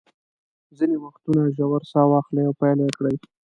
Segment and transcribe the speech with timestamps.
[0.77, 3.15] ځینې وختونه ژوره ساه واخلئ او پیل یې کړئ.